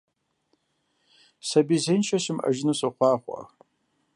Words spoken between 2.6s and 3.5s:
сохъуахъуэ!